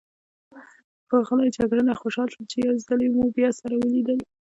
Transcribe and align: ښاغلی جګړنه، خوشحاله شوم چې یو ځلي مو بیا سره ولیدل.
ښاغلی 1.09 1.47
جګړنه، 1.57 1.93
خوشحاله 2.01 2.31
شوم 2.33 2.45
چې 2.51 2.57
یو 2.67 2.75
ځلي 2.87 3.07
مو 3.15 3.23
بیا 3.37 3.49
سره 3.59 3.73
ولیدل. 3.77 4.19